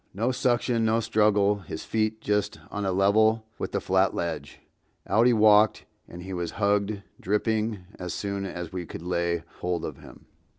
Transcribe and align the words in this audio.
No 0.15 0.31
suction, 0.31 0.83
no 0.83 0.99
struggle, 0.99 1.57
his 1.59 1.85
feet 1.85 2.21
just 2.21 2.59
on 2.71 2.85
a 2.87 2.91
level 2.91 3.45
with 3.59 3.71
the 3.71 3.79
flat 3.79 4.15
ledge; 4.15 4.59
out 5.05 5.27
he 5.27 5.31
walked 5.33 5.85
and 6.07 6.25
was 6.35 6.49
hugged, 6.57 7.03
dripping, 7.19 7.85
as 7.99 8.11
soon 8.11 8.43
as 8.43 8.73
we 8.73 8.87
could 8.87 9.03
lay 9.03 9.43
hold 9.59 9.85
of 9.85 9.97
him. 9.99 10.25